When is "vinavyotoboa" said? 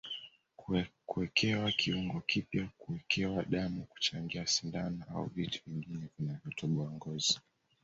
6.19-6.91